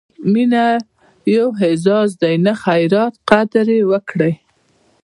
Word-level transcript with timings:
مینه 0.31 0.65
یو 1.35 1.47
اعزاز 1.63 2.09
دی، 2.21 2.35
نه 2.45 2.53
خیرات؛ 2.63 3.13
قدر 3.29 3.67
یې 3.75 3.81
وکړئ! 3.91 4.33